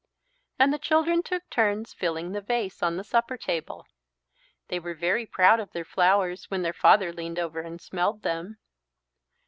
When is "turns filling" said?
1.51-2.31